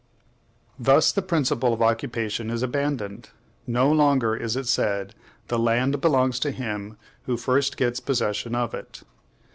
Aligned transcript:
Thus, 0.79 1.11
the 1.11 1.21
principle 1.21 1.73
of 1.73 1.81
occupation 1.83 2.49
is 2.49 2.63
abandoned; 2.63 3.29
no 3.67 3.91
longer 3.91 4.35
is 4.35 4.55
it 4.55 4.65
said, 4.65 5.13
"The 5.47 5.59
land 5.59 6.01
belongs 6.01 6.39
to 6.39 6.49
him 6.49 6.97
who 7.27 7.37
first 7.37 7.77
gets 7.77 7.99
possession 7.99 8.55
of 8.55 8.73
it." 8.73 9.03